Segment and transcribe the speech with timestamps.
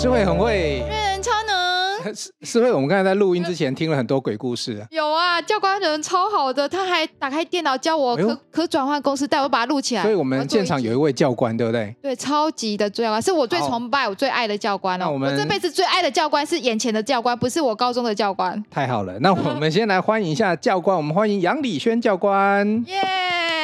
[0.00, 2.14] 诗慧很会，人超能。
[2.14, 4.82] 诗诗慧，我们刚才在录音之前听了很多鬼故事。
[4.90, 10.02] 有啊，教官人超好的，他还打开电脑教我可、哎、可转换公司带我把它录起来。
[10.02, 11.94] 所以我们现场有一位教官，对不对？
[12.00, 15.04] 对，超级的教官，是我最崇拜、我最爱的教官哦。
[15.04, 18.64] 那我们我这辈子最爱的教官是眼前的教官，不是我高中的教官。
[18.70, 22.66] 太好了，那我们先来欢迎一下教官，我们欢迎杨礼轩教官。
[22.88, 23.59] 耶、yeah!！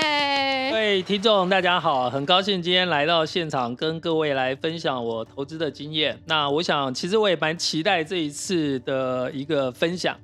[0.87, 6.17] 各位听众，大家好，很高兴今天来到现场，跟各位来分享我投资的经验。
[6.27, 10.17] 那我想，其实我也蛮期待这一次的一个分享。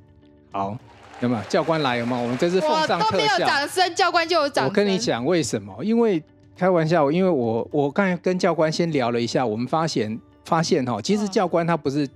[0.52, 0.78] 好，
[1.18, 1.96] 有没有教官来？
[1.96, 2.22] 有没有？
[2.22, 4.70] 我们这次奉上特效，都没有掌声，教官就有掌声。
[4.70, 5.84] 我跟你讲为什么？
[5.84, 6.22] 因为
[6.56, 12.08] 开玩笑，因为我我刚才跟教官先聊了一下，我们发现发现哈，其实教官他不是。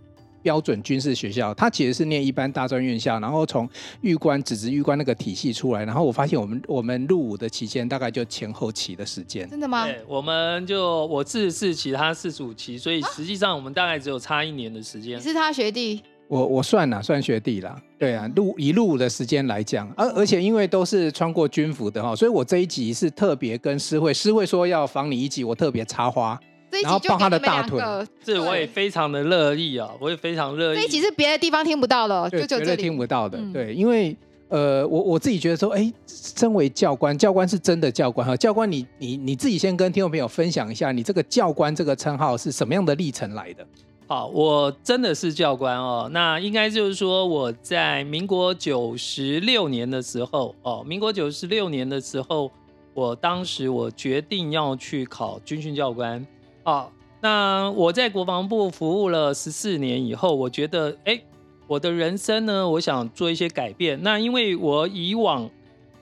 [0.47, 3.69] 标准军事学校，他其实是念一般大专院校，然后从
[4.03, 9.51] 预官、只职预官那个体系出来，然后我发现我们 我们入伍的期间大概就前后期的时间。
[9.51, 9.87] 真的吗？
[9.87, 15.19] 对，我们就我四十四期，他四十五期，所以实际上我们大概只有差一年的时间。
[15.19, 16.01] 你是他学弟？
[16.29, 17.77] 我我算了，算学弟啦。
[17.99, 26.39] 对啊，入一入伍的时间来讲，而而且因为都是穿过军服的哈，所以我这一集是特别跟师会，师会说要防你一集，我特别插花。
[26.83, 27.81] 然后抱他的大腿，
[28.23, 30.77] 这我也非常的乐意啊，我也非常乐意。
[30.77, 33.39] 这一集是别的地方听不到的，就绝对听不到的。
[33.39, 34.17] 嗯、对，因为
[34.49, 38.37] 呃，我我自己觉得说，哎，身为教官，教官是真的教官哈。
[38.37, 43.67] 教官你，你你你自己先跟听众朋友分享一下，你这个教官这个称号是什么样的历程来的？
[44.07, 46.09] 好，我真的是教官哦。
[46.13, 52.51] 那应该就是说，我在民国九十六年的时候哦，民国九十六年的时候，
[52.95, 56.25] 我当时我决定要去考军训教官。
[56.67, 61.23] 好，那我在国防部服务了十四年以后，我觉得，哎，
[61.69, 64.03] 我的人生呢，我想做一些改变。
[64.03, 65.49] 那因为我以往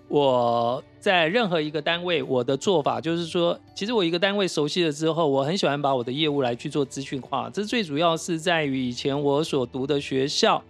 [0.08, 7.50] 我在任何一个单位，我的做法就是说，其实我一个单位熟悉了之后，我很喜欢把我的业务来去做资讯化。
[7.52, 10.64] 这最主要是在于以前我所读的学校，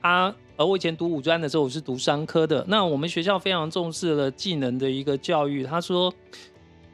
[0.00, 2.64] 啊，而我以前读五专的时候，我是读商科的。
[2.66, 6.12] 那我们学校非常重视了技能的一个教育，他说。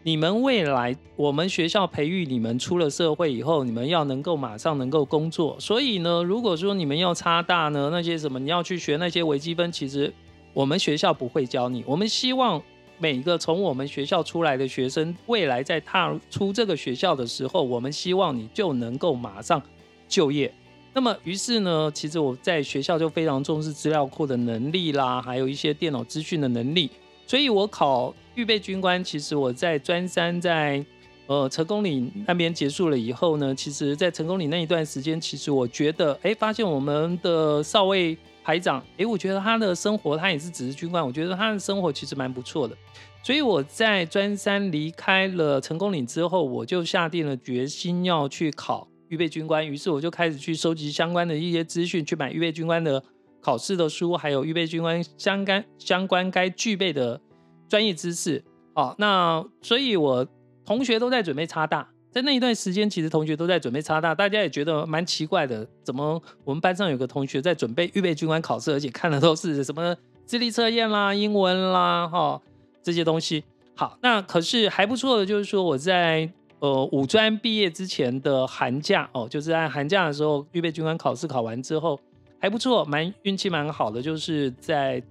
[0.06, 5.56] 你们未来，我们学校培育你们出了社会以后，你们要能够马上能够工作。
[5.58, 10.12] 所以呢，如果说你们要插大呢，那些什么你要去学那些微积分，其实
[10.52, 11.82] 我们学校不会教你。
[11.86, 12.62] 我们希望
[12.98, 19.62] 每个从我们学校出来的学生，未来在踏出这个学校的时候，我们希望你就能够马上
[20.06, 20.52] 就业。
[20.92, 26.90] 那么，于是呢，其实我在学校就非常重视资料库的能力啦，还有一些电脑资讯的能力。
[27.26, 28.14] 所以我考。
[28.36, 30.84] 预备军官，其实我在专三在
[31.28, 42.76] 呃成功岭那边结束了以后呢，其实，在成功岭那一段时间，其实我觉得，哎，发现我们的少尉排长，哎，我觉得他的生活，他也是只是军官，我觉得他的生活其实蛮不错的。
[43.22, 53.00] 所以我在专三离开了成功岭之后，我就下定了决心要去考预备军官，于是我就开始去收集相关的一些资讯，去买预备军官的
[53.44, 57.20] 考试的书，还有预备军官相关相关该具备的。
[57.66, 58.44] 专业知识，
[58.74, 60.24] 哦，那所以，我
[60.64, 72.42] 同学都在准备插大，在那一段时间，其实同学都在准备插大，大家也觉得蛮奇怪的，怎么我们班上有个同学在准备预备军官考试，而且看的都是 什么智力测验啦、英文啦，哈、哦，
[72.82, 73.42] 这些东西。
[73.74, 76.30] 好，那可是还不错的，就是说我在
[76.60, 81.98] 呃五专毕业之前的寒假，哦，就是在寒假的时候，预备军官考试考完之后
[82.44, 85.02] 还不错，蛮运气蛮好的，就是在。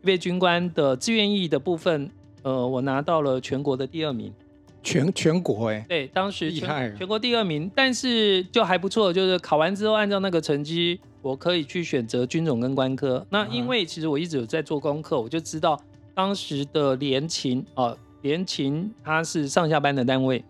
[0.00, 2.08] 预备军官的志愿役的部分，
[2.42, 4.32] 呃，我拿到了全国的第二名，
[4.80, 13.26] 全全国哎，对，当时全全国第二名，但是就还不错，就是考完之后按照那个成绩，我可以去选择军种跟官科。
[13.28, 15.78] 那因为其实我一直有在做功课，我就知道
[16.14, 20.42] 当时的联勤啊，联勤它是上下班的单位，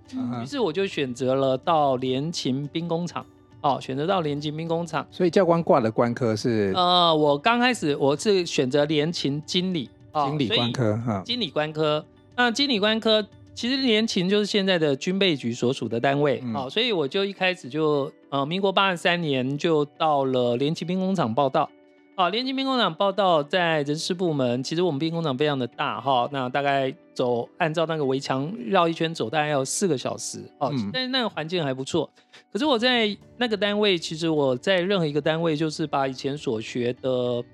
[0.42, 3.24] 于是我就选择了到联勤兵工厂。
[3.60, 12.04] 哦，选择到联勤兵工厂，所以教官挂的官科是呃，我刚开始我是选择联勤经理，哦、经理官科哈，经理官科。
[12.36, 21.68] 那经理官科其实联勤就是现在的军备局所属的单位，哦，所以我就一开始就呃，民国八十三年就到了联勤兵工厂报到。
[22.14, 32.10] 好，联勤兵工厂报到在人事部门，其实我们兵工厂非常的大哈、哦，那大概走按照那个围墙绕一圈走，大概要四个小时哦、嗯，但是那个环境还不错。
[32.52, 37.44] 可是我在那个单位，其实我在任何一个单位，就是把以前所学的，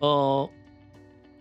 [0.00, 0.50] 呃，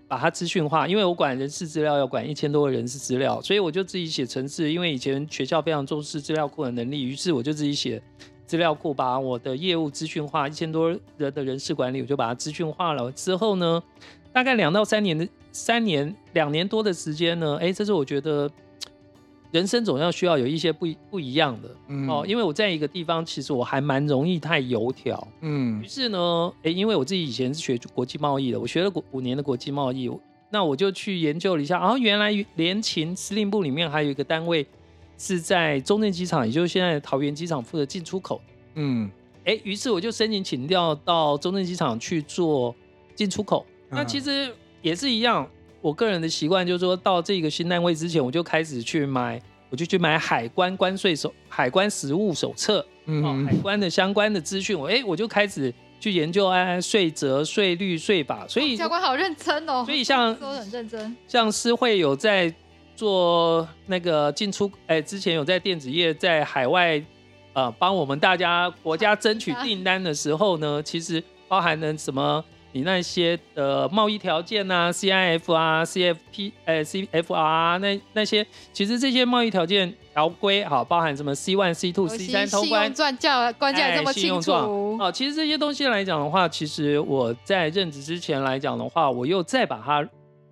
[0.07, 8.01] 把它资讯化，因为我管人事资料要管一千多个人事资料，所以我就自己写程式，因为以前学校非常重视资料库的能力，于是我就自己写。
[8.45, 13.09] 资料库把我的业务资讯化，一千多人的人事管理，我就把它资讯化了。
[13.13, 13.81] 之后呢，
[14.31, 18.47] 大概两到三年的三年两年多的时间呢，哎，这是我觉得
[19.53, 30.09] 人生总要需要有一些不不一样的、嗯、哦，因为我在一个地方，其实我还蛮容易太油条，嗯，于是呢，哎，因为我自己以前是学国际贸易的，我学了五年的国际贸易，
[30.49, 34.65] 那我就去研究了一下，然后原来联勤司令部里面还有一个单位
[35.19, 38.41] 是在中正机场，也就是现在桃园机场负责进出口，
[38.73, 39.07] 嗯，
[39.45, 42.75] 哎，于是我就申请请调到中正机场去做
[43.13, 44.51] 进出口，嗯、那其实
[44.81, 45.47] 也是一样。
[45.83, 49.39] 我个人的习惯就是说，到这个新单位之前，我就开始去买，
[49.69, 58.47] 我就去买海关关税手、海关实务手册，嗯，哦、海关的相关的资讯，我哎，我就开始去研究哎税则、税率、税法。
[58.47, 59.83] 所以教官好认真哦。
[59.85, 62.51] 所以像 说很认真，像施惠有在
[62.95, 67.03] 做那个进出，哎，之前有在电子业在海外
[67.51, 72.41] 呃帮我们大家国家争取订单的时候呢，其实包含了什么？
[72.73, 82.91] 你那些的贸易条件啊，CIF 啊，CFP，呃，CFR 啊，那那些其实这些贸易条件条规，好，包含什么 C one、C two、C 三通关，
[83.59, 84.51] 关键这么清楚。
[84.51, 90.03] 哦，其实这些东西来讲的话，其实我在任职之前来讲的话，我又再把它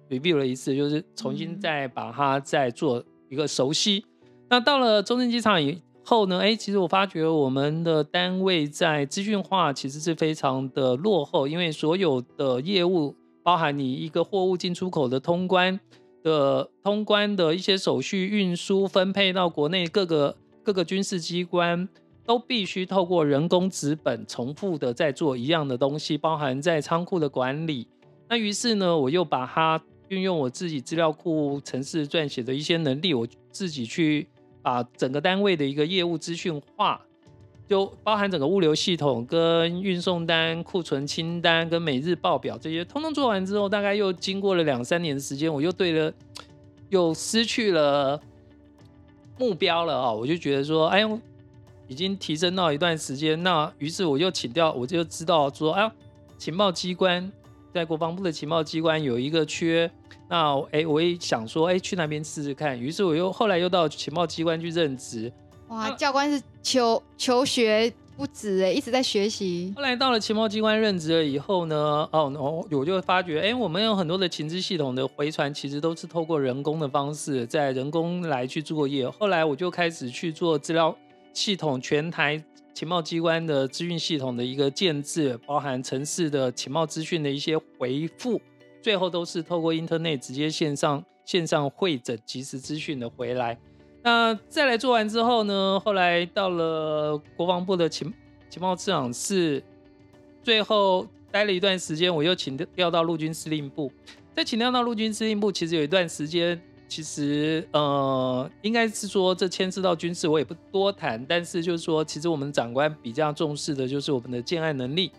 [0.07, 4.05] review 了一次，就是重新再把它再做一个熟悉。
[4.21, 15.79] 嗯、那到了中正机场以后呢，哎，其实我发觉我们的单位在资讯化其实是非常的落后，因为所有的业务，包含你一个货物进出口的通关
[16.23, 21.87] 的通关的一些手续、运输、分配到国内各个各个军事机关，
[22.25, 27.87] 都必须透过人工纸本重复的在做一样的东西，包含在仓库的管理。
[28.27, 34.27] 那于是呢，我又把它运用我自己资料库程式撰写的一些能力，我自己去。
[34.61, 37.01] 把整个单位的一个业务资讯化，
[37.67, 46.13] 就包含整个物流系统、跟运送单、库存清单、跟每日报表这些，通通做完之后，大概又经过了两三年的时间，我又对了，
[46.89, 48.21] 又失去了
[49.37, 50.11] 目标了啊！
[50.11, 51.19] 我就觉得说，哎呦，
[51.87, 55.91] 已经提升到一段时间，那于是我又请调，我就知道说，哎，
[56.37, 57.31] 情报机关
[57.73, 59.89] 在国防部的情报机关有一个缺。
[60.31, 62.79] 那哎，我也想说，哎，去那边试试看。
[62.79, 65.29] 于是我又后来又到情报机关去任职。
[65.67, 69.73] 哇，教官是求求学不止哎，一直在学习。
[69.75, 71.75] 后来到了情报机关任职了以后呢，
[72.13, 79.09] 哦，我就发觉，哎，我们有很多的情资系统的回传，其实都是透过人工的方式，在人工来去作业。
[79.09, 80.95] 后来我就开始去做资料
[81.33, 82.41] 系统，全台
[82.73, 88.39] 情报机关的资讯系统的一个建置，包含城市的情报资讯的一些回复。
[88.81, 93.57] 最后都是透过 Internet 直接线上线上会诊即时资讯的回来。
[94.03, 98.11] 那再来做完之后呢，后来到了国防部的情
[98.49, 99.63] 情报次长室，
[100.41, 103.91] 最后待了一段时间，我又请调到陆军司令部。
[104.35, 111.23] 在请调到陆军司令部，其实有一段时间，其实呃，应该是说这牵涉到军事，我也不多谈。
[111.27, 115.11] 但是就是说，其实我们长官比较重视的就是我们的建案能力。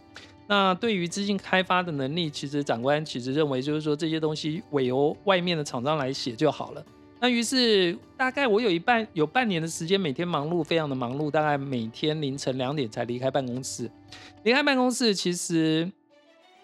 [0.53, 6.85] 那对于资金开发的能力，其实长官其实认为就是说，这些东西委由外面的厂商来写就好了。
[7.19, 13.91] 那于是大概我有一半有半年的时间，每天忙碌，非常的忙碌，大概每天凌晨两点才离开办公室。
[14.43, 15.91] 离开办公室，其实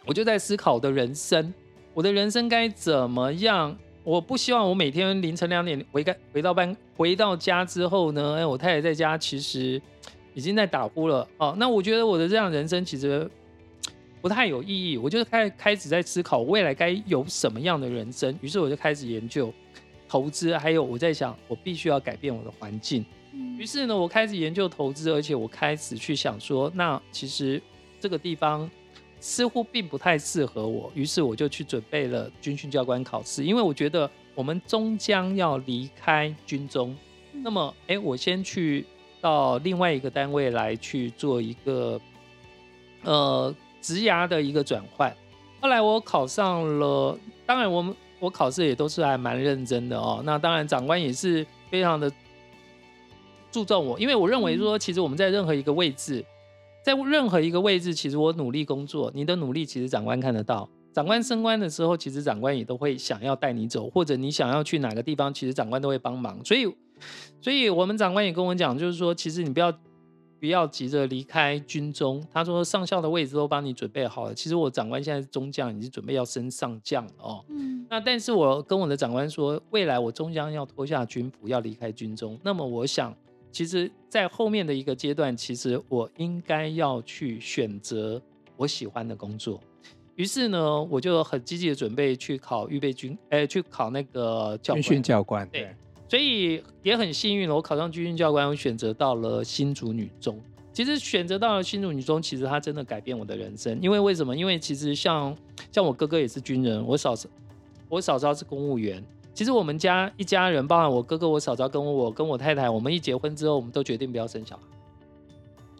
[0.05, 1.55] 我就在思考我的人生，
[1.95, 3.75] 我的人生该怎么样？
[4.05, 9.81] 我不希望我每天凌晨两点回该回到办回到家之后呢，哎，我太太在家其实
[10.35, 11.57] 已经在打呼了哦。
[11.59, 13.27] 那我觉得我的这样人生其实。
[14.21, 19.53] 不太有意义，我就开开始在思考未来该有什么样的人生，于是我就开始研究
[20.09, 23.05] 投资，还有我在想，我必须要改变我的环境。
[23.57, 27.63] 于是呢，我开始研究投资，而且我开始去想说，那其实
[28.01, 28.69] 这个地方
[29.21, 36.97] 似乎并不太适合我，于是我就去准备了军训教官考试，因为我觉得我们终将要离开军中，
[37.33, 38.85] 那么，哎，我先去
[39.21, 42.01] 到另外一个单位来去做一个，
[43.05, 43.55] 呃。
[43.81, 45.15] 职涯的一个转换，
[45.61, 50.21] 后来我考上了，当然我们我考试也都是还蛮认真的哦。
[50.25, 52.11] 那当然长官也是非常的
[53.51, 56.25] 注重我，因为我认为说，其实我们在任何一个位置，
[56.83, 60.69] 在任何一个位置，其实我努力工作，你的努力其实长官看得到。
[60.93, 66.45] 长官升官的时候，其实长官也都会想要带你走，或者你想要去哪个地方，其实长官都会帮忙。
[66.45, 66.65] 所以，
[67.41, 69.73] 所以我们长官也跟我讲，就是说，其实你不要。
[70.41, 72.25] 不要急着离开军中。
[72.33, 74.35] 他说上校的位置都帮你准备好了。
[74.35, 77.45] 其实我长官现在是中将，已经准备要升上将了哦。
[77.49, 77.87] 嗯。
[77.91, 82.39] 那但是我跟我的长官说，未来我终将要脱下军服，要离开军中。
[82.43, 83.15] 那么我想，
[83.51, 88.21] 其实，在后面的一个阶段，其实我应该要去选择
[88.57, 89.61] 我喜欢的工作。
[90.17, 94.83] 于是呢，我就很积极的准备去考预备军，哎，去考那个教官。
[94.83, 95.49] 军训教官。
[95.49, 95.75] 对。
[96.09, 100.41] 所以也很幸运，我考上军训教官，我选择到了新竹女中。
[100.73, 103.79] 其实选择到了新竹女中，其实它真的改变我的人生。
[103.83, 104.35] 因为为什么？
[104.35, 105.37] 因为其实像
[105.71, 107.29] 像我哥哥也是军人，我嫂子
[107.89, 109.05] 我嫂嫂是公务员。
[109.35, 114.63] 其实我们家一家人，包含我哥哥、我嫂嫂跟我跟我太太，我们一结婚之后，我们都决定不要生小孩。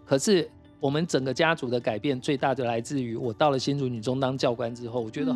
[0.05, 5.35] 可是我们整个家族的改变，最大的来自于我到了新竹女中当教官之后，我觉得。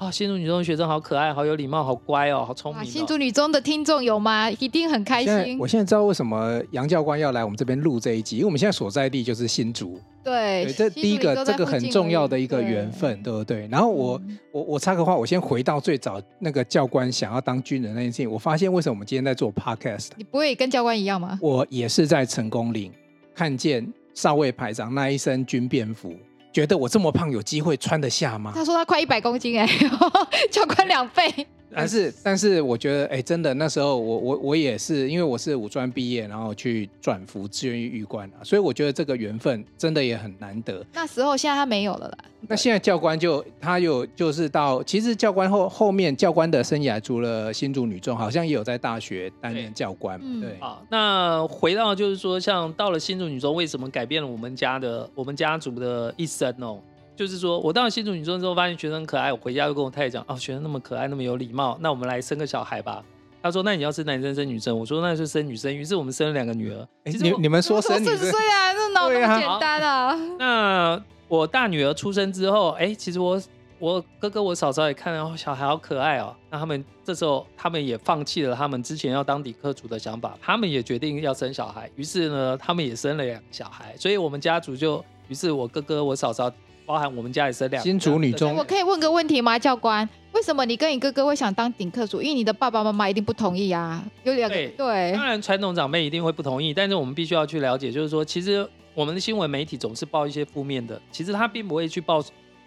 [0.00, 2.86] 嗯啊，新竹女中的学生好可爱，好有礼貌，好乖哦，好聪明哦。
[2.86, 4.50] 新竹女中的听众有吗？
[4.52, 5.58] 一定很开心。
[5.58, 10.00] 我现在知道为什么杨教官要来我们这边录这一集，因为我们现在所在地就是新竹。
[10.24, 13.68] 对，对，这第一个这个很重要的一个缘分，对，对不对？
[13.70, 20.08] 然后我、嗯、我我插个话，我先回到最早那个教官想要当军人那件事情，我发现为什么我们今天在做 podcast？
[20.16, 21.38] 你不会跟教官一样吗？
[21.42, 22.90] 我也是在成功岭
[23.34, 26.14] 看见少尉排长那一身军便服。
[26.52, 28.52] 觉得我这么胖有机会穿得下吗？
[28.54, 29.66] 他说他快一百公斤哎，
[30.50, 31.46] 教官两倍。
[31.74, 40.84] 但是，但是我觉得，哎、欸，真的那时候我我我也是，因为我是五专毕业，然后去转服志愿役预官啊，所以我觉得这个缘分真的也很难得。
[40.92, 42.18] 那时候现在他没有了啦。
[42.48, 50.18] 那现在教官就他有就是到，其实教官后后面教官的生涯，除了新竹女中，好像也有在大学担任教官。
[50.18, 50.60] 对，对、嗯。
[50.60, 56.80] 好，那回到就是说，像到了新竹女中，为什么改变了我们家的我们家族的一生哦？
[57.20, 63.04] 就是说，我到了新竹女中之后，发现学生可爱，我回家就跟我太太讲，哦，学生那么可爱，那么有礼貌，那我们来生个小孩吧。
[63.42, 64.78] 他说，那你要生男生生女生？
[64.78, 65.76] 我说，那就生女生。
[65.76, 66.88] 于是我们生了两个女儿。
[67.04, 68.18] 欸、你你们说生女生？
[68.18, 70.06] 对啊，这脑那么简单啊。
[70.16, 73.38] 啊那我大女儿出生之后，哎、欸，其实我
[73.78, 76.34] 我哥哥我嫂嫂也看到小孩好可爱哦。
[76.48, 81.90] 那他们这时候他们也放弃了他们之前要当理科主的想法，他们也决定要生小孩。
[81.96, 83.94] 于是呢，他们也生了两个小孩。
[83.98, 86.50] 所以我们家族就，于是我哥哥我嫂嫂。
[86.90, 87.80] 包含我们家也是两。
[87.80, 90.08] 新竹女中，我可以问个问题吗，教官？
[90.32, 92.20] 为什么你跟你哥哥会想当顶客主？
[92.20, 94.04] 因为你的爸爸妈妈一定不同意啊。
[94.24, 102.20] 有两个对，对，当然传统长辈一定会不同意，但是我们必须要去了解，就是说，其实我们的新闻媒体总是报一些负面的，其实他并不会去报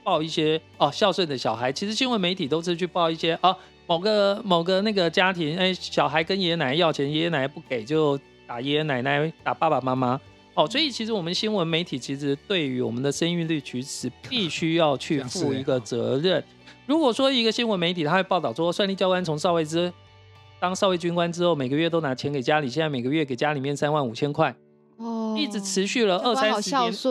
[0.06, 1.70] 报一些哦孝顺的小孩。
[1.70, 3.53] 其实新闻媒体都是去报一些哦
[3.88, 10.18] 某个某个那个家庭，哎，小孩跟爷爷奶奶要钱，爷爷奶奶不给就打爷爷奶奶，打爸爸妈妈。
[10.55, 16.43] 哦，所以其实我们新闻媒体其实对于我们的生育率其实必须要去负一个责任。
[16.86, 19.91] 如果说一个新闻媒体他会报道说，算力教官从少尉之
[20.60, 24.55] 当少尉军官之后，每个月都拿钱给家里，现在每个月给家里面三万五千块，
[24.98, 26.69] 哦，一直持续了二三十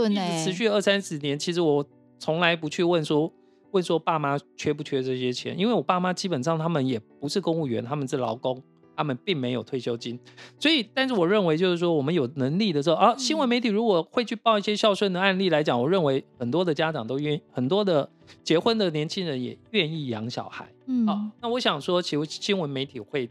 [0.09, 1.39] 年，一直持续二三十年。
[1.39, 1.85] 其实我
[2.19, 3.33] 从来不去问说
[3.73, 8.63] 问说爸妈缺不缺这些钱，因为我爸妈基本上他们也不是公务员，他们是劳工。
[8.97, 10.19] 他们并没有退休金，
[10.59, 18.09] 所以，但是我认为就是说，我们有能力的时候啊，新闻媒体如果会去报一些孝顺的案例来讲，我认为很多的家长都愿意，很多的
[18.45, 20.69] 结婚的年轻人也愿意养小孩。
[20.87, 23.29] 嗯，好，那我想说，其实新闻媒体会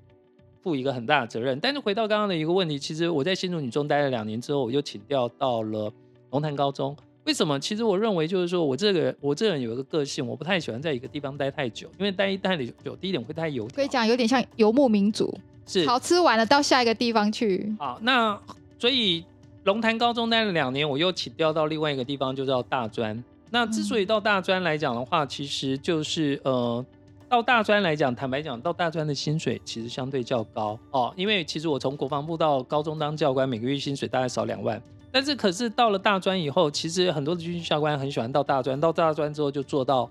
[0.61, 1.59] 负一个很大的责任。
[1.59, 5.91] 但是回到刚刚的一个问题，其实我在新竹女中待了两年之后，我就请调到了
[6.31, 6.95] 龙潭高中。
[7.23, 7.59] 为什么？
[7.59, 13.67] 其实我认为就是说我这个我这个人有一个个性，我不太喜欢在一个地方待太久，因为待一待久，第一点会太油。
[13.75, 15.31] 可以讲有点像游牧民族。
[15.71, 17.73] 是，好吃完了，到下一个地方去。
[17.79, 18.37] 好，那
[18.77, 19.23] 所以
[19.63, 23.23] 龙潭高中待了两年，我又起调到另外一个地方，就叫大专。
[23.49, 26.85] 那之所以到大专来讲的话，其实就是呃，
[27.29, 31.13] 到大专来讲，坦白讲，到大专的薪水其实相对较高哦。
[31.15, 34.81] 因为其实我从国防部到高中当教官，每个月薪水大概少两万。
[35.11, 40.09] 但是可是到了大专以后，其实很多的军训教官很喜欢到大专，到大专之后就做到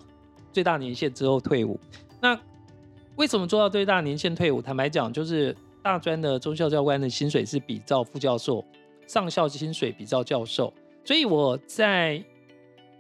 [0.53, 1.81] 最大年限之后退伍。
[2.21, 2.39] 那
[3.21, 4.63] 为什么做到最大年限退伍？
[4.63, 8.65] 坦白讲，就是大专的中校教官的薪水是比照副教授，
[9.07, 10.73] 上校薪水比照教授。
[11.05, 12.25] 所以我在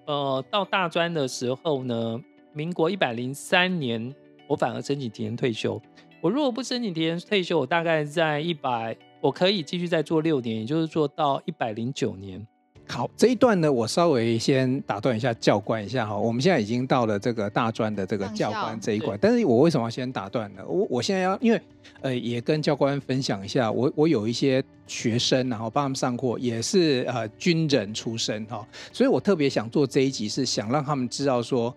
[0.04, 2.20] 呃到大专的时候呢，
[2.52, 4.14] 民国一百零三年，
[4.46, 5.80] 我反而申请提前退休。
[6.20, 12.46] 我如果不申请提前退休，我大概在一百，我可以继续再做六年，也就是做到一百零九年。
[12.90, 16.16] 好，这一段呢，我稍微先打断一下，教官一下哈。
[16.16, 20.62] 我们现在已经到了这个大专的这个教官这一关，但是我为什么要先打断呢？
[20.66, 21.60] 我我现在要，因为
[22.00, 31.72] 呃，也跟教官分享一下，我我有一些学生，然后帮他们上课，也是呃军人出身哈，所以我特别想做这一集，是想让他们知道说，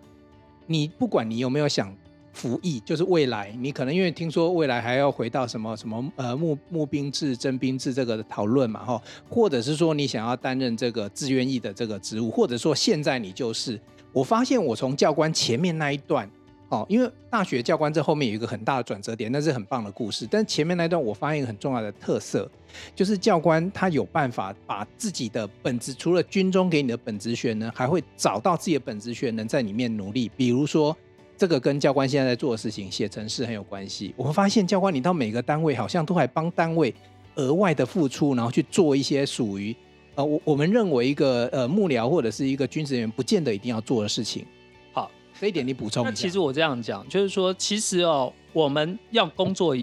[0.66, 1.94] 你不管你有没有想。
[2.34, 13.80] 服役就是未来，你可能因为听说未来还要回到什么什么呃募募兵制、征兵制这个讨论嘛哈，或者是说你想要担任这个志愿役的这个职务，或者说现在你就是，
[14.12, 16.28] 我发现我从教官前面那一段
[16.70, 22.50] 哦，因为大学教官这后面有一个很大的转折点，那是很棒的故事，但前面那段我发现一个很重要的特色，
[22.96, 30.96] 就是教官他有办法把自己的本职，除了军中给你的本职学能，还会找到自己的本职学能在里面努力，比如说。
[31.36, 34.14] 这个跟教官现在在做的事情写程式很有关系。
[34.16, 36.94] 我们发现教官你到每个单位好像都还帮单位
[37.34, 39.74] 额外的付出，然后去做一些属于
[40.14, 44.46] 呃我我们认为一个呃幕僚或者是一个军职人员不见得一定要做的事情。
[44.92, 45.10] 好，
[45.40, 46.10] 这一点你补充一下。
[46.10, 49.76] 那其实我这样讲，就是说，其实哦，我们要工作，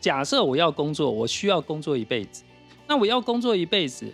[0.00, 2.44] 假设我要工作，我需要工作一辈子，
[2.86, 4.12] 那我要工作一辈子。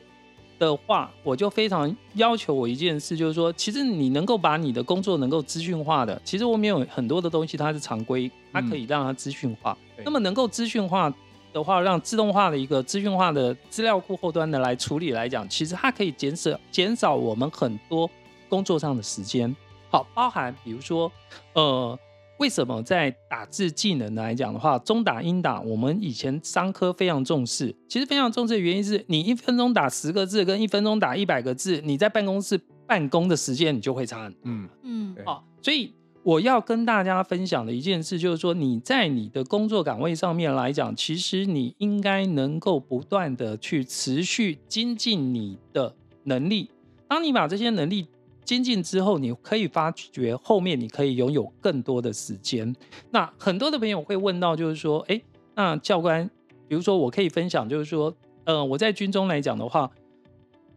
[0.59, 9.77] 的话，我就非常要求我一件事，就是说，其实你能够把你的工作能够资讯化的，其实我们有很多的东西，它是常规，它可以让它资讯化。
[9.97, 11.12] 嗯、那么能够资讯化
[11.53, 18.11] 的话，让自动化的一个资讯化的资料库后端的来处理来讲，其实它可以减少减少我们很多
[18.49, 19.55] 工作上的时间。
[19.91, 21.11] 好，包含比如说，
[21.53, 21.99] 呃。
[22.38, 27.75] 为什么在打字技能来讲的话，中打英打，我们以前商科非常重视。
[27.88, 34.40] 其实非常重视的原因是你一分钟打十个字，跟一分钟打一百个字，你在办公室办公的时间你就会差很多。
[34.45, 35.92] 嗯嗯，好，所以
[36.23, 46.71] 我要跟大家分享的一件事就是说，你在你的工作岗位上面来讲，其实你应该能够不断的去持续精进你的能力。
[47.09, 48.07] 当你把这些能力
[48.49, 52.75] 精进之后，你可以发觉后面你可以拥有更多的时间。
[53.11, 55.21] 那很多的朋友会问到，就是说，哎，
[55.55, 56.26] 那教官，
[56.67, 58.11] 比如说我可以分享，就是说，
[58.45, 59.90] 呃，我在军中来讲的话，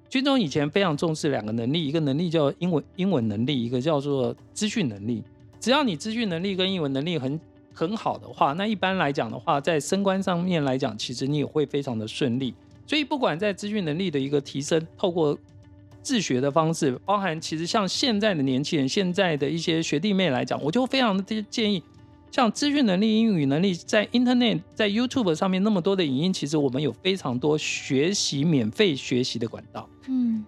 [0.10, 5.24] 军中以前非常重视两个能力，一个能力叫英文英文能力，一个叫做资讯能力。
[5.58, 7.40] 只要你资讯能力跟英文能力很
[7.74, 12.54] 很好的话，那一般来讲的话，在升官上面来讲，其实你也会非常的顺利。
[12.86, 15.38] 所以不管在资讯能力的一个提升，透过
[16.02, 21.82] 自学的方式，包含其实像现在的年轻人，现在的一些学弟妹来讲，我就非常的建议，
[22.32, 29.88] 像资讯能力、英语能力，在 Internet、在 YouTube 上面那么多的影音，其实我们有非常多学习、免费学习的管道。
[30.08, 30.44] 嗯，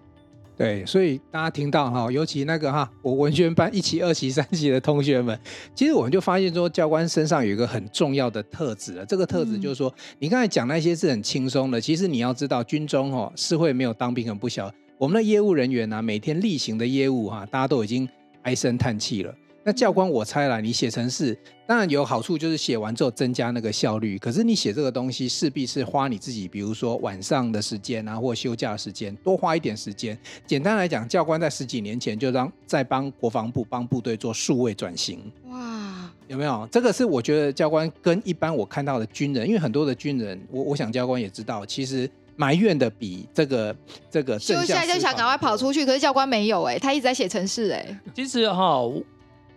[0.56, 5.38] 对，所以大家听到哈，尤其那个哈，我文宣班一期、二期、三期的同学们，
[5.74, 9.04] 其实我们就发现说，教官身上有一个很重要的特质了。
[9.06, 14.72] 这个特质就是说，嗯、你刚才讲那些是很轻松的，其实你要知道，军中哦，是会没有当兵很不小。
[14.96, 18.08] 我们的业务人员呢、啊，每天例行的业务哈、啊，大家都已经
[18.42, 19.34] 唉声叹气了。
[19.64, 24.16] 那教官，我猜了，你写程式当然有好处，就是写完之后增加那个效率。
[24.18, 30.16] 可是你写这个东西，势必是花你自己，比如说晚上的时间啊，或休假的时间，多花一点时间。
[30.46, 35.18] 简单来讲，教官在十几年前就让在帮国防部帮部队做数位转型。
[35.48, 36.68] 哇，有没有？
[36.70, 42.08] 这个是我觉得教官跟一般我看到的军人，因为很多的军人，我我想教官也知道，其实。
[42.36, 43.76] 埋怨的比这个
[44.10, 48.00] 这个休息下就想赶快跑出去，可是教官没有哎、欸，他一直在写程式哎、欸。
[48.14, 48.80] 其实哈，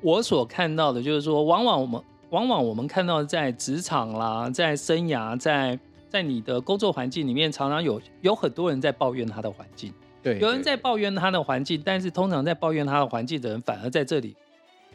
[0.02, 14.36] 我所看到的就是说，往往我们往往我们看到在职场啦，在生涯，在在你的工作环境里面，常常有有很多人在抱怨他的环境，对，有人在抱怨他的环境，但是通常在抱怨他的环境的人，反而在这里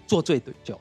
[0.06, 0.78] 做最对就。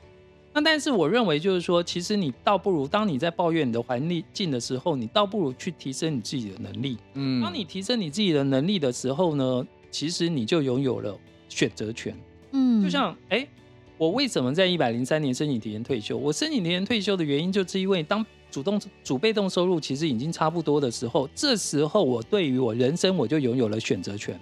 [0.53, 4.01] 那但是我认为就是说，其实你倒不如当你在抱怨你的环
[4.33, 6.97] 境的时候，你倒不如去提升你自己的能力。
[7.13, 12.13] 嗯，当你提升你自己的能力的时候呢，其实你就拥有了选择权。
[12.51, 13.49] 嗯，就像哎、欸，
[13.97, 16.17] 我为什么在一百零三年申请提前退休？
[16.17, 24.37] 我申请提前退休的原因，就是因为当主动主被动收入其实已经差不多的时候，这时候我对于我人生我就拥有了选择权。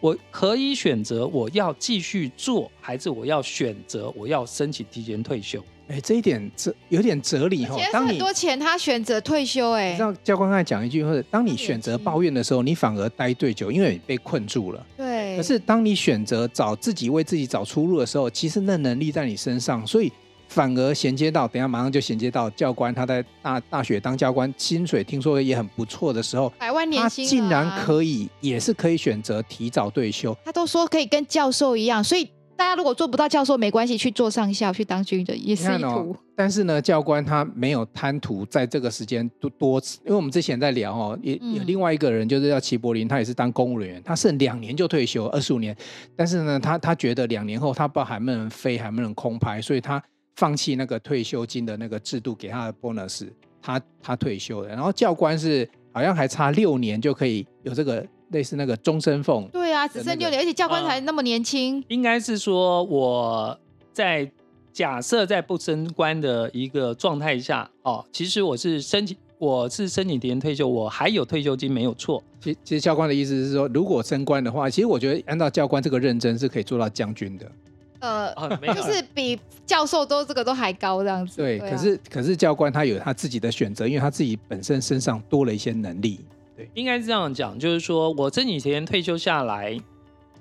[0.00, 5.60] 我可以选择我要继续做，还是我要选择我要申请提前退休？
[5.88, 7.76] 哎、欸，这一点这有点哲理哈。
[7.92, 14.86] 当很多钱，他选择退休、欸，哎，让教官刚才讲一句，或者当你选择抱怨的时候，你反而待最久，因为你被困住了。
[14.96, 15.36] 对。
[15.36, 20.12] 可是当你选择找自己为自己找出路的时候，其实那能力在你身上，所以。
[20.48, 30.36] 反而衔接到，等下马上就衔接到教官，他在大大学当教官，薪水听说也很不错的时候，百万年薪，他竟然可以，也是可以选择提早退休。
[30.44, 32.24] 他都说可以跟教授一样，所以
[32.56, 36.16] 大家如果做不到教授没关系，去做上校，去当军人也是一途。
[36.34, 45.76] 但是呢，教官他没有贪图在这个时间多多，因为我们之前在聊哦，也有另外一个人就是叫齐柏林，他也是当公务人员，他剩两年就退休，二十五年。
[46.16, 50.02] 但是呢，他他觉得两年后他不知道还能不能飞，还不能空拍，所以他。
[50.38, 53.26] 放弃那个退休金的那个制度，给他的 bonus，
[53.60, 54.68] 他他退休了。
[54.68, 59.48] 然后教官是好像还差六年就可以有这个类似那个终身俸。
[59.48, 61.82] 对啊，只剩六年，而且教官才那么年轻。
[61.88, 63.58] 应该是说我
[63.92, 64.30] 在
[64.72, 72.22] 假设在不升官的一个状态下，哦，其实我是申请我是申请提前退休，我还有退休金没有错。
[72.40, 77.50] 其其实教官的意思是说，如果升官的话，其实我觉得按照教官这个认真是可以做到将军的。
[78.00, 78.32] 呃，
[78.74, 81.36] 就是比教授都这个都还高这样子。
[81.36, 86.20] 对，对啊、可是可是教官他有他自己的选择，因为他自己本身身上多了一些能力。
[86.56, 89.76] 对，应该是这样讲，就是说我申请提前退休下来，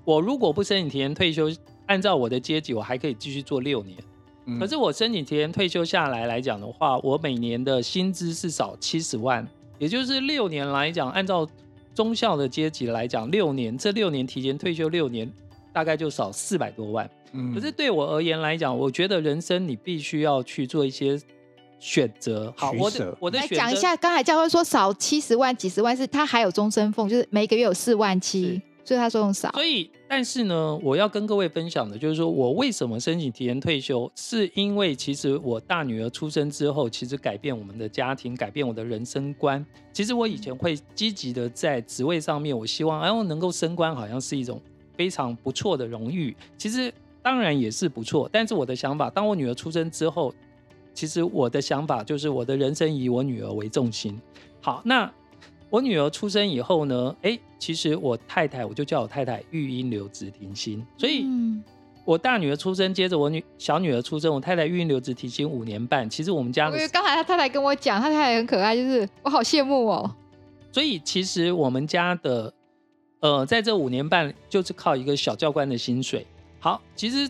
[0.06, 1.50] 我如果不申请提前退休，
[1.88, 3.98] 按照我的阶级，我还可以继续做六年。
[4.46, 9.46] 嗯、可是我申请提前退休下来来讲的话，我每年的薪资是少七十万，
[9.78, 11.48] 也就是六年来讲，按照
[11.94, 15.32] 中校的阶级来讲，六年这六年提前退休六年，
[15.74, 17.10] 大概就少四百多万。
[17.34, 21.20] 嗯，可是对我而言来讲，我觉得人生你必须要去做一些
[21.80, 22.54] 选择。
[22.58, 28.62] 好，我的我的选择来讲一下，刚才教官说少七十万、几十万，是他还有终身俸，就是每个月有四万七。
[28.86, 39.66] 所以他说用少，所以但是呢，我要跟各位分享的就是说，我为什么申请提前退休，是因为其实我大女儿出生之后，其实改变我们的家庭，改变我的人生观。
[39.92, 44.62] 其实我以前会积极的在职位上面，我希望哎，我能够升官，好像是一种
[44.96, 46.34] 非常不错的荣誉。
[46.58, 46.90] 其实
[47.28, 50.34] 当然也是不错，但是我的想法，当我女儿出生之后，
[50.94, 54.18] 其实我的想法就是我的人生以我女儿为重心。
[54.62, 55.12] 好，那。
[55.70, 60.82] 我女儿出生以后呢，哎，其实我太太，我就叫我太太育婴留职停薪。
[60.98, 61.26] 所以，
[62.06, 66.10] 我大女儿出生，接着我女小女儿出生，我太太育婴留职停薪五年半。
[66.10, 70.10] 其实我们家的，刚才他太太跟我讲，他太太很可爱，就是我好羡慕哦。
[70.72, 72.54] 所以，其实我们家的，
[73.20, 76.26] 呃，在这五年半，就是靠一个小教官的薪水。
[76.60, 77.30] 好，其实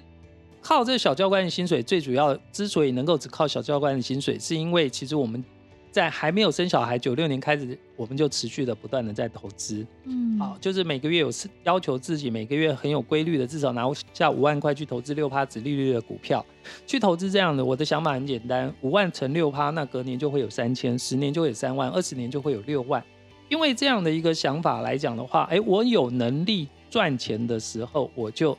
[0.61, 5.43] 靠这个小教官的薪水，最主要之所以能够只靠小教官的薪水，是因为其实我们。
[5.89, 9.83] 在还没有生小孩，九六年开始，我们就持续的不断的在投资。
[10.03, 11.31] 嗯，好，就是每个月有
[11.63, 16.45] 要求自己每个月很有规律的，至少拿下五万块去投资六趴子利率的股票，
[16.85, 17.65] 去投资这样的。
[17.65, 23.03] 我的想法很简单，五万乘六趴，那隔年就会有三千，十年就会有三万，二十年就会有六万。
[23.49, 28.55] 因为这样的一个想法来讲的话，哎，我有能力赚钱的时候，我就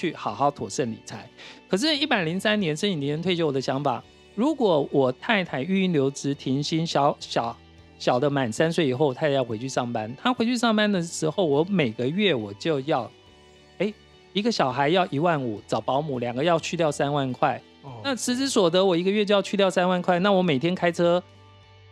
[0.00, 1.28] 去好好妥善理财。
[1.68, 4.02] 可是，一百零三年申请提前退休，我的想法。
[4.34, 7.54] 如果我太太育婴留职停薪，小小
[7.98, 10.10] 小的满三岁以后，太太要回去上班。
[10.22, 13.10] 她回去上班的时候，我每个月我就要，
[13.78, 13.92] 哎，
[14.32, 17.60] 一个小孩要一万五，找保姆两个要去掉三万块。
[17.82, 20.18] 哦、那实质所得我一个月就要去掉三万块。
[20.20, 21.22] 那我每天开车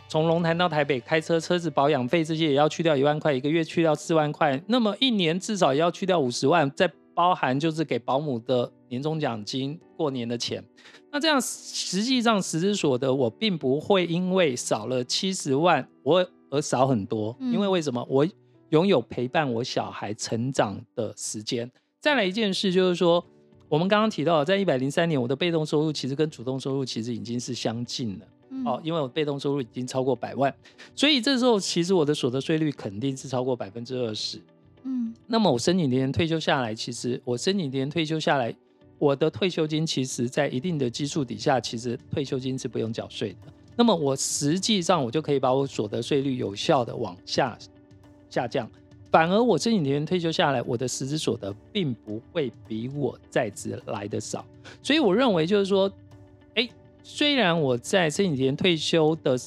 [0.09, 4.59] 从龙潭到台北，开车车子保养费这些也要去掉一万块，一个月去掉四万块。
[4.67, 10.63] 那么一年至少也要去掉五十万，再包含就是给保姆的年终奖金、过年的钱。
[11.11, 18.07] 那这样实际上实质所得，我并不会因为少了七十万我而少很多，因为为什么？
[18.09, 18.25] 我
[18.69, 21.69] 拥有陪伴我小孩成长的时间。
[22.01, 23.25] 再来一件事就是说，
[23.69, 28.27] 我们刚刚提到，在一百零三年，我的被动收入其实跟主动收入其实已经是相近了。
[28.65, 30.55] 哦，因为我被动收入已经超过百万，
[30.95, 34.41] 所以这时候其实我的所得税率肯定是超过百分之二十。
[34.89, 38.55] 嗯，那么我申请年退休下来，其实我申请年退休下来。
[38.99, 43.53] 我的退休金其实，在一定的基数底下，其实退休金是不用缴税的。
[43.77, 47.57] 那么我实际上我就可以把我所得税率有效的往下
[48.29, 48.69] 下降，
[49.13, 54.45] 反而我申请年退休下来，我的实质所得并不会比我在职来的少。
[54.83, 55.89] 所以我认为就是说，
[56.57, 56.69] 哎，
[57.05, 59.39] 虽然我在申请年退休的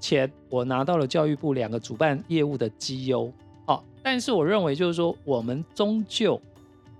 [0.00, 3.30] 钱，我拿到了教育部两个主办业务的绩优，
[4.04, 6.40] 但是我认为就是说，我们终究。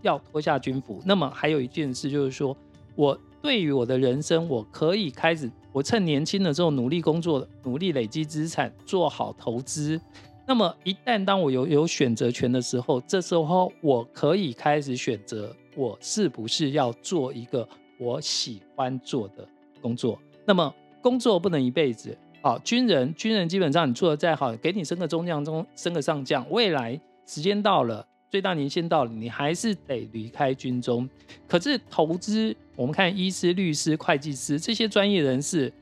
[0.02, 2.54] 要脱下军服，那么还有一件事就是说，
[2.94, 9.98] 我对于我的人生，我可以开始，我趁年轻的时候努力工作，努力累积资产，做好投资。
[10.46, 17.66] 那么一旦当我有有选择权的时候，这时候我可以开始选择，我是不是要做一个
[17.98, 19.48] 我喜欢做的
[19.80, 20.18] 工作？
[20.44, 22.14] 那么工作不能一辈子，
[22.44, 28.06] 好，军人，军人基本上你做的再好，给你升个中将中，升个上将，未来时间到了。
[28.30, 31.08] 最大年限到了，你还是得离开军中。
[31.48, 35.72] 可是投资，我们看医师、律师、会计师这些专业人士，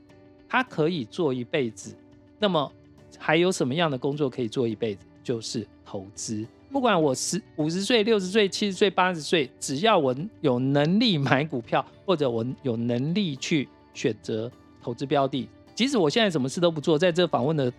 [0.47, 1.93] 他可以做一辈子。
[2.39, 2.71] 那么
[3.17, 5.05] 还有什么样的工作可以做一辈子？
[5.21, 6.47] 就是投资。
[6.71, 14.49] 不管我十五十岁、六十岁、七十岁、八十岁，只要我有能力买股票，或者我有能力去选择
[14.81, 17.71] 投资标的，即使我现在什么事都不做，在这访问的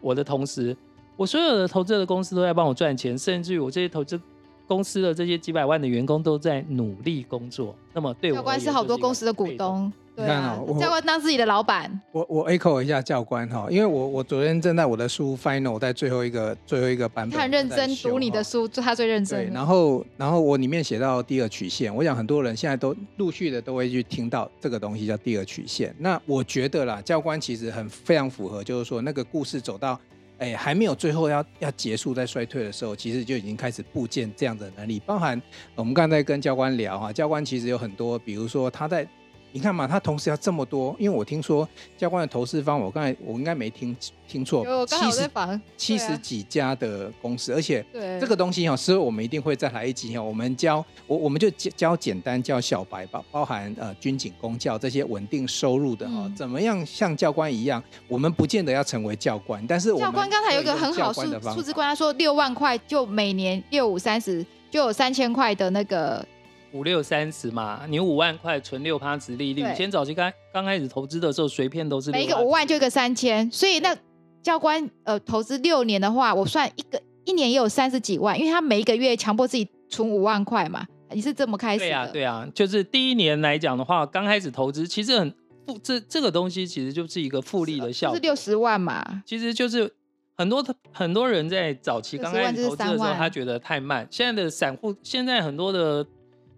[0.00, 0.76] 我的同时。
[1.16, 4.20] 我所有的投资的公司都在帮我赚钱，甚至于我这些投资
[4.68, 7.74] 公司的这些几百万的员工都在努力工作。
[7.92, 11.88] 那么对我，教官是好多公司的股东，对啊，教官当自己的老板。
[12.10, 19.46] 我我 echo 一下教官哈，因为我我昨天正在我的书 final 在最后一个最后一个版本，他很认真读你的书，他最认真。
[19.46, 25.94] 对，然后然后我里面写到第二曲线，我想很多人现在都陆续的都会去听到这个东西叫第二曲线。
[25.98, 29.96] 那我觉得啦，教官其实很非常符合，就是说那个故事走到。
[30.40, 35.02] 哎，还没有最后要要结束在衰退的时候，其实就已经开始布建这样的能力。
[35.04, 35.42] 包含
[35.74, 39.04] 我们刚才跟教官聊哈，教官其实有很多，比如说他在
[39.52, 43.96] 你看嘛，他同时要这么多，因为我听说教官的投资方，我刚才我应该没听
[44.28, 45.30] 听错，七十
[45.76, 47.84] 七十几家的公司，而且
[48.20, 61.22] 这个东西哈，所以我们一定会再来一集哈，我们教我我们就教简单教小白吧，包含呃军警公教这些稳定收入的哈，嗯、怎么样像教官一样，我们不见得要成为教官，但是我教官刚才有一个很好数
[61.54, 66.24] 数字官，他说六万块就每年六五三十就有三千块的那个。
[66.72, 69.62] 五六三十嘛，你五万块存六趴值利率。
[69.62, 73.96] 以前早期刚刚开始投资的时候，随便都是每一个五万就一个三千，所以那
[74.42, 80.86] 教官呃投资六年的话，我算一个一年也有三十几万，因为他每一个月强迫自己存五万块嘛。
[81.10, 81.86] 你是这么开始的？
[81.88, 85.34] 对啊，对啊，就是第一年来讲的话，刚开始投资其实很
[85.66, 89.22] 复，这这个东西其实就是一个复利的效果，是六十万嘛。
[89.24, 89.90] 其实就是
[90.36, 94.06] 很多很多人在早期刚开始投资的时候，他觉得太慢。
[94.10, 96.06] 现在的散户，现在很多的。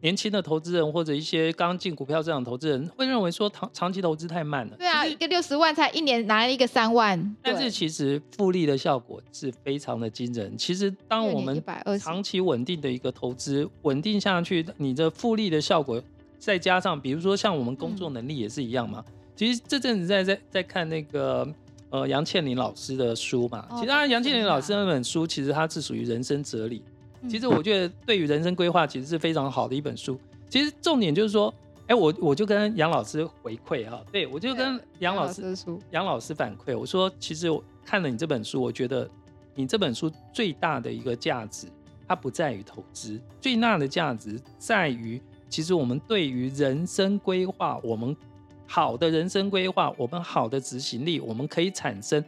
[0.03, 4.77] 年轻的投资人或者一些刚进股票市场投资人会认为说长长期投资太慢了。
[4.79, 10.57] 对啊，一个六十万才一年拿了一个三万，但是其实复利的效果是非常的惊人。
[10.57, 11.63] 其实当我们
[12.01, 16.03] 长期稳定的一个投资稳定下去，你的复利的效果
[16.39, 19.05] 再加上，比如说像我们工作能力也是一样嘛。
[19.07, 21.47] 嗯、其实这阵子在在在看那个
[21.91, 26.83] 呃杨倩玲老师的书嘛，哦、其实当然杨倩玲老师那本书其实它是属于人生哲理。
[27.29, 30.19] 其实我觉得对于人生规划其实是非常好的一本书。
[30.49, 31.53] 其实重点就是说，
[31.87, 35.57] 哎，我我就跟杨老师回馈哈，对我就跟杨老师
[35.91, 39.09] 杨老师反馈，我说其实我看了你这本书，我觉得
[39.55, 41.67] 你这本书最大的一个价值，
[42.09, 48.17] 它不在于投资，最大的价值在于，其实我们对于人生规划，我们
[48.67, 52.25] 好的人生规划，我们好的执行力，我们可以产生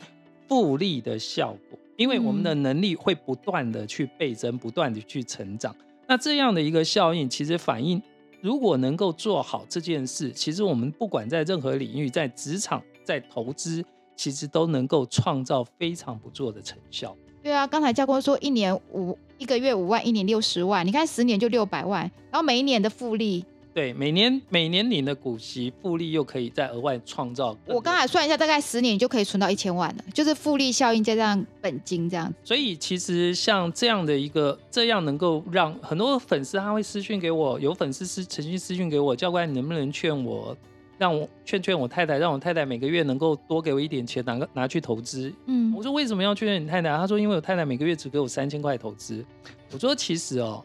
[0.48, 1.78] 复利的效果。
[1.96, 5.74] 因为我们的能力会不断的去倍增，不断的去成长。
[6.06, 8.02] 那这样的一个效应，其实反映，
[8.40, 13.84] 如果能够做好这件事，其实我们不管在任何领域，在职场、在投资，
[14.16, 17.16] 其实都能够创造非常不错的成效。
[17.42, 23.44] 对啊，刚才教官说一年五一个月五万，一年六十万，你看十年就六百万，然后每一年的复利。
[23.74, 27.56] 对，每年每年领的股息复利又可以再额外创造。
[27.64, 32.30] 我刚才算一下，大概十年就可以存到一千万了，就是复利效应加上本金这样。
[32.44, 40.54] 所以其实像这样的一个，这样能够让很多粉丝他会私讯给我，有粉丝私曾经私讯给我，教官你能不能劝我，
[40.98, 45.32] 让我劝劝我太太，让我太太每个月能够多给我一点钱，拿个拿去投资。
[45.46, 46.94] 嗯，我说为什么要劝劝你太太？
[46.94, 49.24] 他说因为我太太每个月只给我三千块投资。
[49.72, 50.62] 我说其实哦。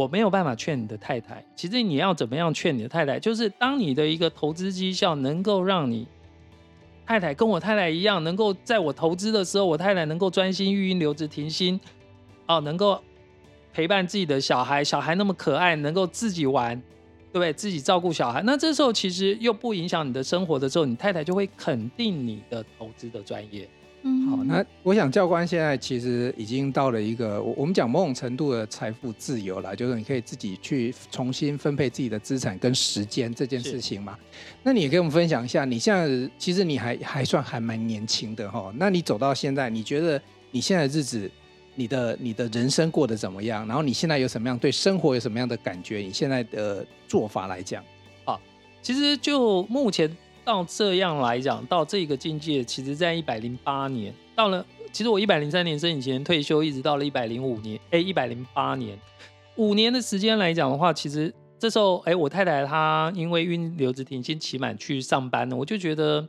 [0.00, 1.44] 我没有办法劝你的太太。
[1.54, 3.20] 其实你要怎么样劝你的太太？
[3.20, 6.06] 就是当你的一个投资绩效能够让你
[7.06, 11.78] 太太跟我太太一样，能够在我投资的时候，我太太能够专心育婴留职停薪，
[12.46, 12.98] 哦，能够
[13.74, 16.74] 陪伴自己的小孩，小孩那么可爱，能够自己玩，
[17.30, 17.52] 对不对？
[17.52, 23.68] 自己照顾小孩，那这时候其实又不影响你的生活的时候，你太太就会肯定你的投资的专业。
[24.02, 34.18] 嗯，好，那我想教官现在其实已经到了一个我我们讲某种程度的财富自由了，就是你可以自己去重新分配自己的资产跟时间这件事情嘛。
[34.62, 38.72] 那你也跟我们分享一下，你现在其实你还还算还蛮年轻的哈。
[38.76, 40.18] 那你走到现在，你觉得
[40.50, 41.30] 你现在的日子，
[41.74, 43.66] 你的你的人生过得怎么样？
[43.66, 45.98] 然后你现在有什么样对生活有什么样的感觉？
[45.98, 47.84] 你现在的做法来讲，
[48.24, 48.40] 啊，
[48.80, 50.10] 其实就目前。
[50.44, 54.64] 到这样来讲，到这个境界，其实在一百零八年到了。
[54.92, 58.98] 其实我一百零三年生以前退休，一直到了一百零五年，哎，一百零八年，
[59.54, 66.20] 五年的时间来讲的话，其实这时候，哎，我太太她因为孕留职停薪期满去上班了，我就觉得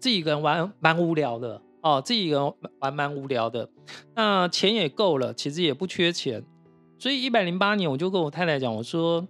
[0.00, 3.70] 自己一个人玩蛮无聊的哦，自己一个人玩蛮无聊的。
[4.16, 6.42] 那钱也够了，其实也不缺钱，
[6.98, 9.24] 所以一百零八年我就跟我太太讲，我说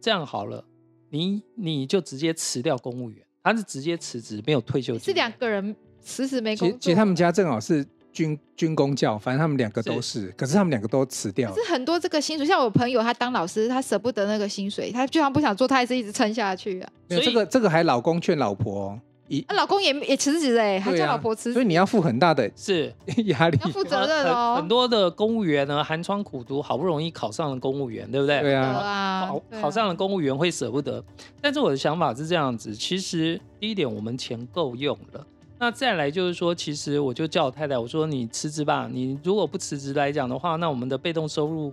[0.00, 0.64] 这样好了，
[1.10, 3.23] 你你就直接辞掉公务员。
[3.44, 5.04] 他是直接辞职，没有退休金。
[5.04, 6.78] 是两个人辞职没工作。
[6.80, 11.54] 其实他们家正好是军军工教，反正他们两个都是，是可是他们两个都辞掉了。
[11.54, 16.90] 是很多这个薪水，像我朋友他当老师，他舍不得那个薪水，他就算不想做，他还是一直撑下去啊。
[17.08, 18.98] 没有这个，这个还老公劝老婆。
[19.42, 22.92] 啊，老公也也辞职哎，还叫老婆辞职，所以你要负很大的是
[23.26, 24.54] 压力，要负责任哦。
[24.56, 28.40] 很多的公务员呢，寒窗苦读，好不容易考上了公务员，对不对？
[28.40, 31.02] 对啊，考考上了公务员会舍不得。
[31.40, 35.26] 但是我的想法是这样子，其实第一点，我们钱够用了。
[35.58, 38.88] 那再来就是说，其实我就叫我太太，我说你辞职吧。
[38.92, 41.72] 你如果不辞职来讲的话，那我们的被动收入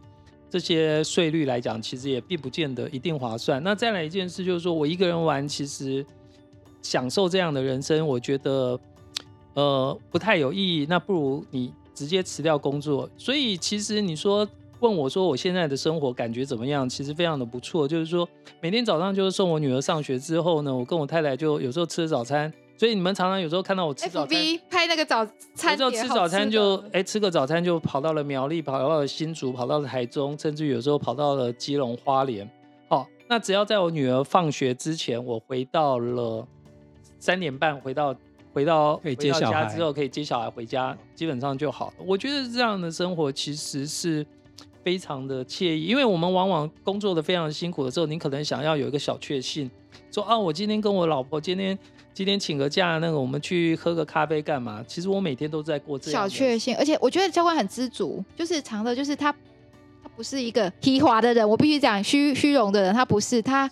[0.50, 3.62] 这些税率来讲，其实也并不见得一定划算。
[3.64, 6.06] 那再来一件事就是说我一个人玩，其实。
[6.82, 8.80] 享受这样的人生，我觉得，
[9.54, 10.86] 呃，不太有意义。
[10.90, 13.10] 那不如你直接辞掉工作。
[13.18, 14.48] 所以其实你说
[14.80, 16.88] 问我说我现在的生活感觉怎么样？
[16.90, 18.28] 其实非常的不错，就是说
[18.60, 22.52] 每天早上就是送我女儿上学之后呢，我跟我太太就有时候吃早餐。
[22.78, 32.50] 所以你们常常有时候看到我吃早餐，FB 拍那个早餐，有时候吃早餐就哎、欸、吃个早餐就跑到了苗栗，跑到了新竹，跑到了台中，甚至有时候跑到了基隆花莲。
[32.90, 36.44] 好，那只要在我女儿放学之前，我回到了
[37.22, 38.14] 三点半，回到
[38.52, 41.94] 回到可以接小孩回到家之后，可以接小孩回家，基本上就好了。
[42.06, 44.26] 我觉得这样的生活其实是
[44.84, 49.72] 非常的惬意，因为我们往往工作的非常辛苦的时候，你可能想要有一个小确幸，
[50.12, 51.80] 说啊，我今天跟我老婆今天。
[52.14, 54.84] 今天请个假，那个我们去喝个咖啡干嘛？
[54.86, 59.32] 其实我每天都在过这样小确幸，而且我觉得教官很知足，就是常的，就是他，
[60.04, 63.66] 他不是一个虚华的人，我必须讲虚虚荣的人，他不是他。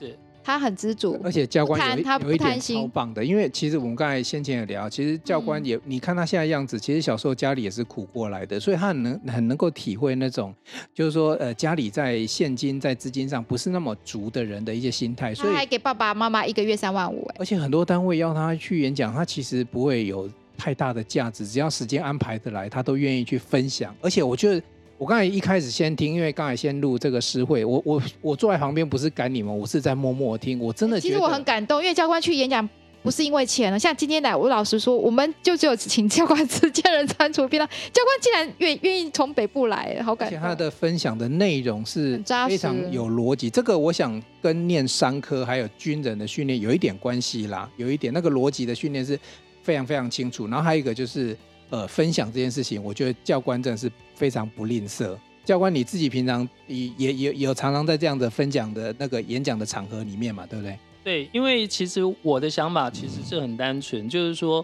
[0.43, 10.53] 他很知足，而且教官有他有一点超棒的，因为其实我们刚才先前也聊，其实教官也，嗯、你看他现在样子，其实小时候家里也是苦过来的，所以他很能很能够体会那种，
[10.93, 24.61] 就是说呃家里在现金在资金上不是那么足的人的一些心态，所以他还给爸爸妈妈一个月三万五，而且很多单位要他去演讲，他其实不会有太大的价值，只要时间安排得来，他都愿意去分享，而且我觉得。
[24.99, 30.59] 我刚才一开始先听，因为刚才先录这个诗会，我我我坐在旁边不是赶你们，我是在默默听。
[30.59, 32.67] 我真的其实我很感动，因为教官去演讲
[33.01, 33.79] 不是因为钱了。
[33.79, 40.37] 像今天来，我老实说，我们就只有请教官 直接人餐厨便当，教官竟然愿愿意从北部来，好感动。
[40.37, 49.17] 而且他的分享的内容是非常有逻辑，这个我想跟念商科还有军人的训练有一点关系啦，有一点那个逻辑的训练是
[49.63, 50.45] 非常非常清楚。
[50.47, 51.37] 然后还有一个就是。
[51.69, 55.17] 呃，分享这件事情，我觉得教官真的是非常不吝啬。
[55.45, 60.79] 教官你自己平常也也也有常常在这样的分享的那个演讲的场合里面嘛，对不对？
[61.03, 64.63] 对，因为其实我的想法其实是很单纯，就是说，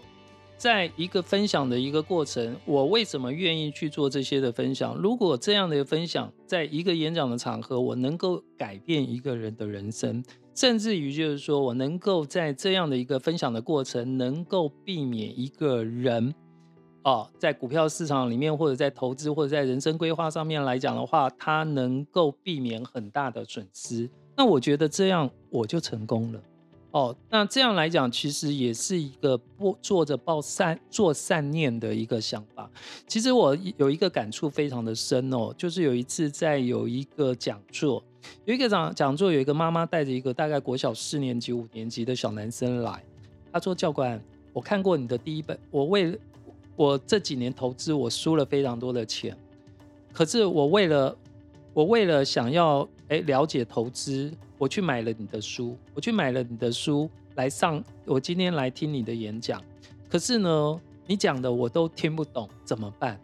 [0.57, 4.95] 在一个分享的一个过程，我为什么愿意去做这些的分享？
[4.95, 16.33] 如果这样的分享，在一个演讲的场合，我能够改变一个人的人生，甚至于就是说我能够在这样的一个分享的过程，能够避免一个人。
[17.05, 24.09] 哦，在股票市场里面，或者在投资，或者在人生规划上面来讲的话，他能够避免很大的损失。
[24.35, 26.41] 那我觉得这样我就成功了。
[26.89, 32.67] 哦，那这样来讲，其实也是一个不做着报善做善念的一个想法。
[33.05, 38.03] 其实我有一个感触非常的深哦，就是有一次在有一个讲座，
[38.45, 43.03] 有一个讲讲座，有一个妈妈带着一个大概国小四年级、五年级的小男生来，
[43.53, 44.19] 他说：“教官，
[44.53, 46.19] 我看过你的第一本，我为。”
[46.75, 49.35] 我这几年投资，我输了非常多的钱。
[50.13, 51.15] 可是我为了，
[51.73, 57.83] 我为了想要哎了解投资，我去买了你的书，我去买了你的书来上。
[58.05, 59.61] 我今天来听你的演讲，
[60.09, 63.19] 可是呢，你讲的我都听不懂，怎么办？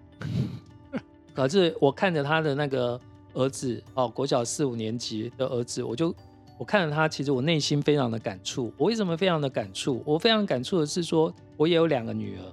[1.34, 3.00] 可是我看着他的那个
[3.34, 6.14] 儿子哦，国小四五年级的儿子，我就
[6.58, 8.72] 我看着他，其实我内心非常的感触。
[8.78, 10.02] 我为什么非常的感触？
[10.06, 12.44] 我非常感触的是说，我也有两个女儿。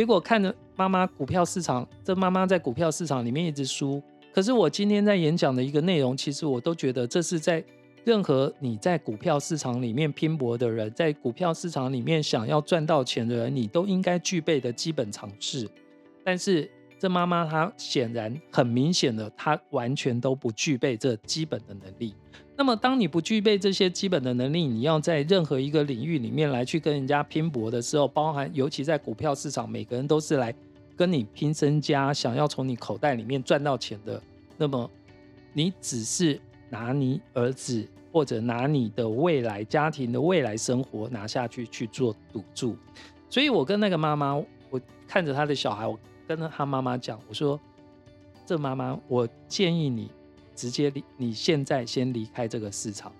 [0.00, 4.02] 结果看着妈妈股票市场，这妈妈在股票市场里面一直输。
[4.32, 7.62] 可是我今天在演讲的一个内容，其实我都觉得这是在
[8.02, 15.68] 任何你在股票市场里面拼搏的人，在股票市场里面想要赚到钱的人，你都应该具备的基本常识。
[16.24, 16.66] 但是
[16.98, 22.14] 这妈妈她显然很明显的，她完全都不具备这基本的能力。
[22.60, 30.54] 那么，当你不具备这些基本的能力，你要在任何一个领域里面来去跟人家拼搏的时候，包含尤其在股票市场，每个人都是来
[30.94, 34.22] 跟你拼身家，想要从你口袋里面赚到钱的。
[34.58, 34.90] 那么，
[35.54, 42.76] 你只是拿你儿子或者拿你的未来家庭的未来生活拿下去去做赌注。
[43.30, 44.34] 所以我跟那个妈妈，
[44.68, 47.58] 我看着他的小孩，我跟他妈妈讲，我说
[48.44, 50.10] ：“这妈妈，我建议你。”
[50.60, 53.10] 直接离你现在先离开这个市场，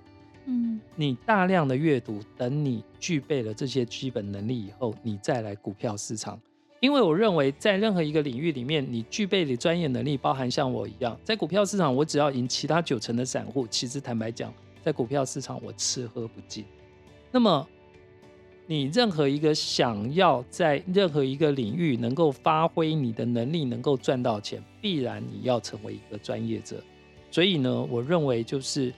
[0.44, 6.38] 嗯，你大量的阅读，等你具备了这些基本能力以后，你再来股票市场。
[6.80, 16.66] 因为我认为，在任何一个领域里面，你具备的专业能力，包含像我一样，在股票市场，我只要赢其他九成的散户，其实坦白讲，在股票市场我吃喝不尽。
[17.32, 17.66] 那么，
[18.66, 26.82] 你任何一个想要在任何一个领域能够发挥你的能力，能够赚到钱，必然你要成为一个专业者。
[27.30, 28.92] 所以呢，我认为就是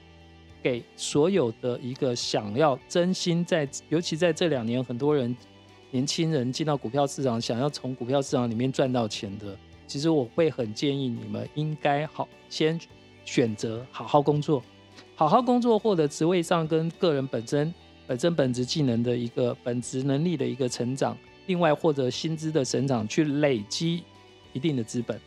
[0.63, 5.37] 给所有的一个想要真心在，尤其在这两年，很多人
[5.91, 9.55] 年轻人进到股票市场，想要从股票市场里面赚到钱的，
[9.87, 12.81] 其实我会很建议你们应该好先
[13.27, 14.63] 选择好好工作，
[15.15, 17.75] 好好工作，获得职位上跟个人本身
[18.07, 21.15] 本身本职技能的一个本职能力的一个成长，
[21.47, 24.03] 另外获得薪资的成长，去累积
[24.55, 25.21] 一定的资本。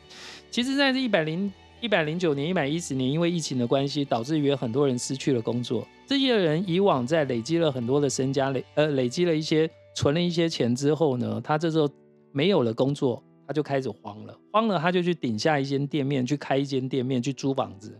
[0.50, 1.54] 其实，在这一百零。
[1.86, 5.88] 一百零九年、一百一十年，因为疫情的关系，导致于很多人失去了工作。
[6.08, 11.88] 这些人以往在累积了很多的身家，累呃累积了一些存了一些钱之后呢，他这时候
[12.32, 17.96] 没有了工作，他就开始慌了，慌了他就去顶下一间店面，去开一间店面，去租房子，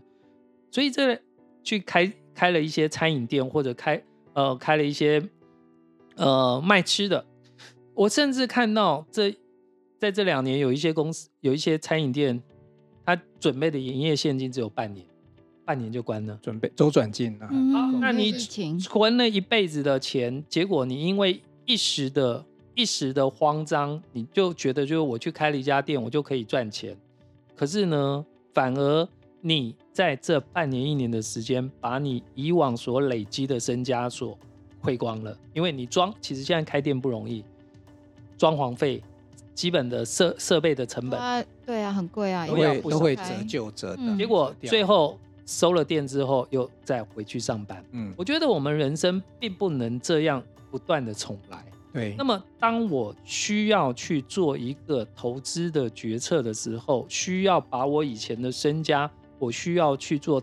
[0.72, 1.16] 所以这
[1.62, 5.22] 去开开了一些餐饮店，或者开呃开了一些
[6.16, 7.24] 呃卖吃的。
[7.94, 9.32] 我甚至看到这
[10.00, 12.42] 在这两年有一些公司有一些餐饮店。
[13.06, 15.06] 他准备的营业现金只有半年，
[15.64, 17.48] 半年就关了，准备周转金啊。
[17.52, 22.44] 嗯、啊，那你存了一辈子的钱，结果你因为一时的
[22.74, 26.96] 一时的慌张，你就觉得就是我去开了一家店，我就可以赚钱。
[27.54, 29.08] 可是呢，反而
[29.40, 34.36] 你在这半年一年的时间，把你以往所累积的身家所
[34.82, 37.44] 亏光了，因为你装，其实现在开店不容易，
[38.36, 39.00] 装潢费。
[39.56, 44.02] 基本的设设备的成本，啊对啊，很贵啊，都会都会折旧折的。
[44.02, 47.82] 嗯、结果最后收了店之后，又再回去上班。
[47.92, 50.40] 嗯，我觉得我们人生并不能这样
[50.70, 51.64] 不断的重来。
[51.92, 60.42] 对，那么当我需要去做一个投资的决策的时候，需要把我以前的身家，我需要去做。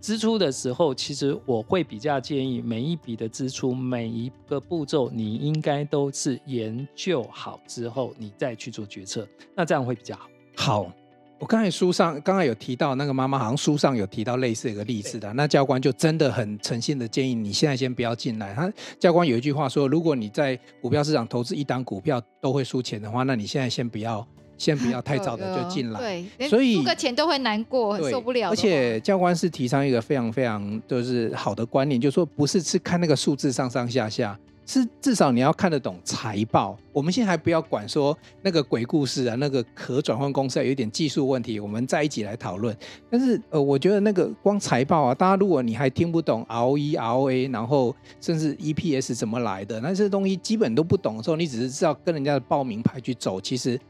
[0.00, 10.28] 支出的时候，其实我会比较建议每一笔的支出，每一个步骤，你应该都是研究好之后，你再去做决策，那这样会比较好。
[10.56, 10.92] 好，
[11.38, 18.54] 我刚才书上刚才有提到那个妈妈，好像书上有提到类似一个例子的，那教官就真的很诚信的建议你现在先不要进来。
[18.54, 24.26] 他教官有一句话说，如果你在股票市场投资一档股票都会输钱的话，那你现在先不要。
[24.60, 25.98] 先不要太早的就进来，
[26.36, 28.50] 对，所以付个钱都会难过，很受不了。
[28.50, 36.76] 而且教官是提倡一个非常非常就是好的观念，就是说不是是看那个数字上上下下，是至少你要看得懂财报。
[36.92, 42.76] 我们现在还不要管说那个鬼故事啊，那个可转换公司啊有一点技术问题，我们再一起来讨论。
[43.08, 53.80] 但是呃，我觉得那个光财报啊，大家如果你还听不懂 ROE、ROA，然后甚至 EPS 怎么来的，那些东西基本都不懂的时候，你只是知道跟人家的报名牌去走，其实。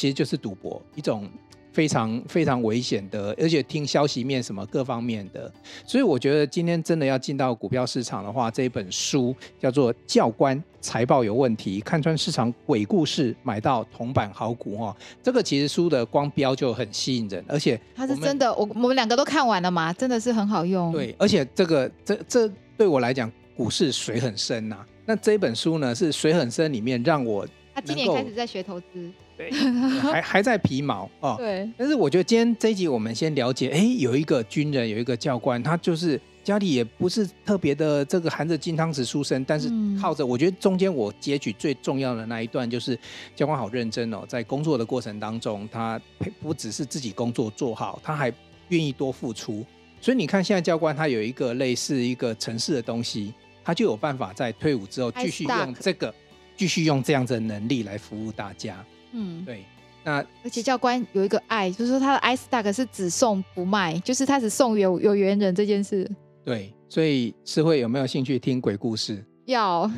[0.00, 1.28] 其实就是赌博，一种
[1.74, 5.52] 非常非常危险的，而且听消息面什么各方面的，
[5.84, 14.96] 所以我觉得今天真的要进到股票市场的话，这一本书叫做《教官财报有问题，看穿市场鬼故事，买到铜板好股》哦。
[15.22, 20.90] 这个其实书的光标就很吸引人，而且它是真的，我我们两个都看完了嘛，真的是很好用。
[20.92, 24.86] 对，而且这个这这对我来讲，股市水很深呐、啊。
[25.04, 29.12] 那这一本书呢，是水很深里面让我他今年开始在学投资。
[29.40, 29.50] 对，
[30.12, 31.36] 还还在皮毛哦。
[31.38, 42.98] 对，但是我觉得今天这一集我们先了解，哎，有一个军人，有一个教官，他就是家里也不是特别的这个含着金汤匙出生，但是靠着，我觉得中间我截取最重要的那一段，就是
[43.34, 45.98] 教官好认真哦，在工作的过程当中，他
[46.42, 48.30] 不只是自己工作做好，他还
[48.68, 49.64] 愿意多付出。
[50.02, 53.32] 所以你看，现在教官他有一个类似一个城市的东西，
[53.64, 56.14] 他就有办法在退伍之后继续用这个，
[56.56, 58.84] 继续用这样子的能力来服务大家。
[59.12, 59.64] 嗯，对，
[60.04, 66.10] 那而且教官有一个爱，就是说他的 iStock 是只送不卖，就是他只送有有缘人这件事。
[66.44, 69.24] 对，所以诗慧有没有兴趣听鬼故事？
[69.46, 69.90] 要。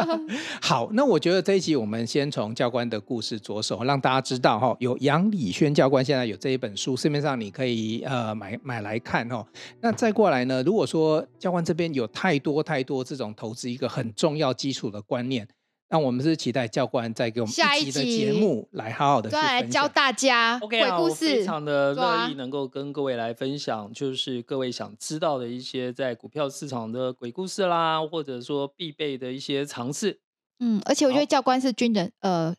[0.60, 9.46] 好，那我觉得这一集我们先从教官的故事着手，让大家知道哈，有杨礼轩教官现在有这一本书，市面上你可以呃买买来看哦。
[9.80, 15.46] 那再过来呢，如果说教官这边有太多太多这种投资一个很重要基础的观念。
[15.88, 30.20] 那我们是期待教官再给我们下一集的节目来好好的去来教大家 OK 鬼故事，非常的乐意能够跟各位来分享，就是各位想知道的一些在股票市场的鬼故事啦，或者说必备的一些常识。
[30.58, 32.54] 嗯，而且我觉得教官是军人，呃。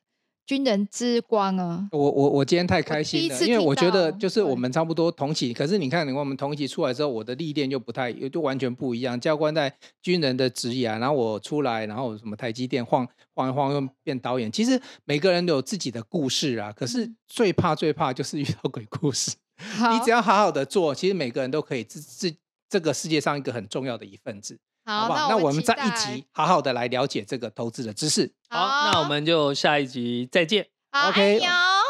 [0.47, 1.89] 军人之光啊！
[1.91, 9.19] 我我我今天太开心了，因为我觉得就是我们差不多同期，可是你看，你我们同期出来之后，我的历练就不太，就完全不一样。
[9.19, 9.71] 教官在
[10.01, 14.49] 军人的职业啊，然后我出来，然后什么台积电晃晃一晃又变导演。
[14.49, 19.35] 其实每个人都有自己的故事啊，可是最怕最怕就是遇到鬼故事。
[19.91, 22.33] 你只要好好的做，其实每个人都可以是是
[22.69, 24.57] 这个世界上一个很重要的一份子。
[24.87, 25.29] 好，好不好？
[25.29, 28.33] 那我们再一集好好的来了解这个投资的知识。
[28.49, 30.65] 好，那我们就下一集再见。
[30.89, 31.41] 好 OK，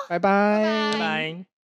[0.10, 1.57] 拜、拜拜，拜拜。